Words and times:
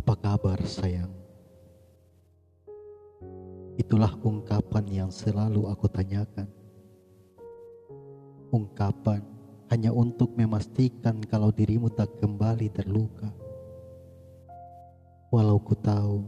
Apa 0.00 0.16
kabar 0.16 0.56
sayang? 0.64 1.12
Itulah 3.76 4.16
ungkapan 4.24 4.88
yang 4.88 5.10
selalu 5.12 5.68
aku 5.68 5.92
tanyakan. 5.92 6.48
Ungkapan 8.48 9.20
hanya 9.68 9.92
untuk 9.92 10.32
memastikan 10.40 11.20
kalau 11.28 11.52
dirimu 11.52 11.92
tak 11.92 12.16
kembali 12.16 12.72
terluka. 12.72 13.28
Walau 15.28 15.60
ku 15.60 15.76
tahu 15.76 16.24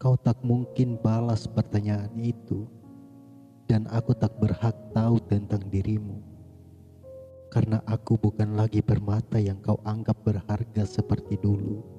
kau 0.00 0.16
tak 0.16 0.40
mungkin 0.40 0.96
balas 0.96 1.44
pertanyaan 1.44 2.16
itu 2.16 2.64
dan 3.68 3.84
aku 3.92 4.16
tak 4.16 4.32
berhak 4.40 4.72
tahu 4.96 5.20
tentang 5.20 5.60
dirimu 5.68 6.24
karena 7.52 7.84
aku 7.84 8.16
bukan 8.16 8.56
lagi 8.56 8.80
permata 8.80 9.36
yang 9.36 9.60
kau 9.60 9.76
anggap 9.84 10.16
berharga 10.24 10.88
seperti 10.88 11.36
dulu. 11.36 11.95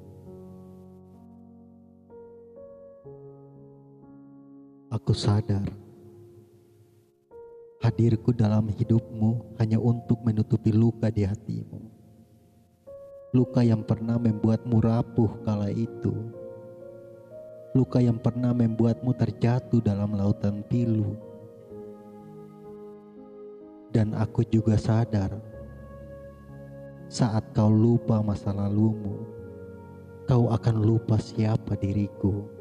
Aku 4.98 5.14
sadar 5.14 5.62
hadirku 7.86 8.34
dalam 8.34 8.66
hidupmu 8.66 9.62
hanya 9.62 9.78
untuk 9.78 10.18
menutupi 10.26 10.74
luka 10.74 11.14
di 11.14 11.22
hatimu. 11.22 11.86
Luka 13.30 13.62
yang 13.62 13.86
pernah 13.86 14.18
membuatmu 14.18 14.82
rapuh 14.82 15.30
kala 15.46 15.70
itu. 15.70 16.34
Luka 17.78 18.02
yang 18.02 18.18
pernah 18.18 18.58
membuatmu 18.58 19.14
terjatuh 19.14 19.86
dalam 19.86 20.18
lautan 20.18 20.66
pilu. 20.66 21.14
Dan 23.94 24.18
aku 24.18 24.41
juga 24.50 24.82
sadar 24.82 25.30
saat 27.05 27.46
kau 27.54 27.70
lupa 27.70 28.26
masa 28.26 28.49
lalumu, 28.49 29.30
kau 30.26 30.49
akan 30.49 30.76
lupa 30.82 31.21
siapa 31.21 31.77
diriku 31.77 32.57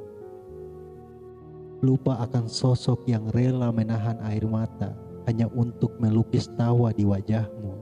lupa 1.86 2.18
akan 2.18 2.50
sosok 2.50 3.06
yang 3.06 3.30
rela 3.30 3.70
menahan 3.70 4.18
air 4.26 4.42
mata 4.42 4.90
hanya 5.30 5.46
untuk 5.54 5.94
melukis 6.02 6.50
tawa 6.58 6.90
di 6.90 7.06
wajahmu. 7.06 7.78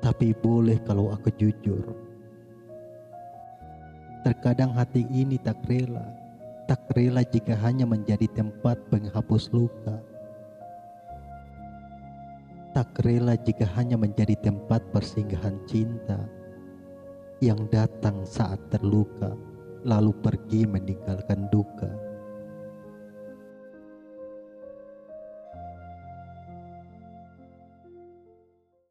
Tapi 0.00 0.32
boleh 0.40 0.80
kalau 0.88 1.12
aku 1.12 1.28
jujur. 1.36 1.84
Terkadang 4.24 4.72
hati 4.72 5.04
ini 5.12 5.36
tak 5.36 5.60
rela, 5.68 6.08
tak 6.64 6.80
rela 6.96 7.20
jika 7.20 7.52
hanya 7.60 7.84
menjadi 7.84 8.24
tempat 8.32 8.80
penghapus 8.88 9.52
luka. 9.52 10.00
Tak 12.72 12.96
rela 13.04 13.36
jika 13.36 13.68
hanya 13.76 14.00
menjadi 14.00 14.36
tempat 14.40 14.80
persinggahan 14.92 15.60
cinta 15.68 16.39
yang 17.40 17.68
datang 17.72 18.20
saat 18.28 18.60
terluka, 18.68 19.32
lalu 19.84 20.12
pergi 20.20 20.68
meninggalkan 20.68 21.48
duka. 21.48 22.09